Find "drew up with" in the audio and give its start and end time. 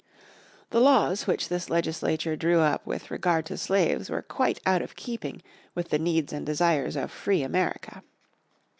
2.35-3.11